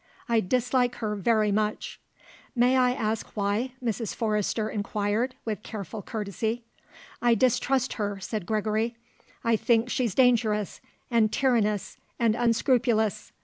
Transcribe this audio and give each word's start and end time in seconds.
"I 0.27 0.39
dislike 0.39 0.95
her 0.95 1.15
very 1.15 1.51
much." 1.51 1.99
"May 2.55 2.75
I 2.75 2.89
ask 2.93 3.37
why?" 3.37 3.73
Mrs. 3.85 4.15
Forrester 4.15 4.67
inquired, 4.67 5.35
with 5.45 5.61
careful 5.61 6.01
courtesy. 6.01 6.63
"I 7.21 7.35
distrust 7.35 7.93
her," 7.93 8.19
said 8.19 8.47
Gregory. 8.47 8.95
"I 9.43 9.55
think 9.55 9.91
she's 9.91 10.15
dangerous, 10.15 10.81
and 11.11 11.31
tyrannous, 11.31 11.97
and 12.17 12.33
unscrupulous. 12.33 13.31